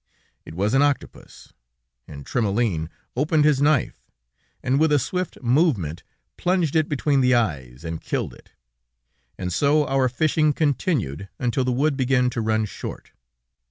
[0.45, 1.53] It was an octopus,
[2.07, 4.03] and Trémoulin opened his knife,
[4.63, 6.01] and with a swift movement
[6.37, 8.51] plunged it between the eyes, and killed it.
[9.37, 13.11] And so our fishing continued until the wood began to run short.